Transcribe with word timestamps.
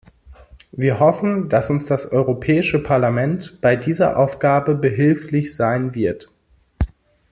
Wir 0.71 0.99
hoffen, 0.99 1.47
dass 1.47 1.69
uns 1.69 1.85
das 1.85 2.07
Europäische 2.11 2.81
Parlament 2.81 3.61
bei 3.61 3.75
dieser 3.75 4.17
Aufgabe 4.17 4.73
behilflich 4.73 5.53
sein 5.53 5.93
wird. 5.93 6.27